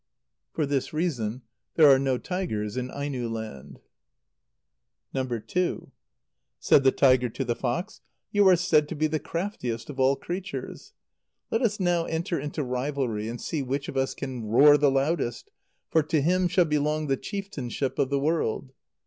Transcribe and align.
For 0.51 0.65
this 0.65 0.93
reason 0.93 1.43
there 1.75 1.87
are 1.91 1.99
no 1.99 2.17
tigers 2.17 2.75
in 2.75 2.89
Aino 2.89 3.29
land. 3.29 3.79
(No. 5.13 5.41
II.) 5.55 5.91
Said 6.57 6.83
the 6.83 6.91
tiger 6.91 7.29
to 7.29 7.45
the 7.45 7.53
fox: 7.55 8.01
"You 8.31 8.47
are 8.47 8.55
said 8.55 8.89
to 8.89 8.95
be 8.95 9.05
the 9.05 9.19
craftiest 9.19 9.91
of 9.91 9.99
all 9.99 10.15
creatures. 10.15 10.93
Let 11.51 11.61
us 11.61 11.79
now 11.79 12.05
enter 12.05 12.39
into 12.39 12.63
rivalry, 12.63 13.27
and 13.29 13.39
see 13.39 13.61
which 13.61 13.87
of 13.87 13.95
us 13.95 14.15
can 14.15 14.45
roar 14.47 14.75
the 14.75 14.89
loudest; 14.89 15.51
for 15.91 16.01
to 16.01 16.19
him 16.19 16.47
shall 16.47 16.65
belong 16.65 17.05
the 17.05 17.15
chieftainship 17.15 17.99
of 17.99 18.09
the 18.09 18.17
world." 18.19 18.73